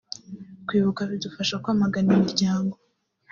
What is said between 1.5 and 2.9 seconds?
kwamagana imiryango